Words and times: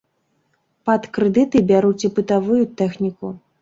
Пад 0.91 1.05
крэдыты 1.19 1.63
бяруць 1.71 2.03
і 2.07 2.13
бытавую 2.19 2.63
тэхніку. 2.85 3.37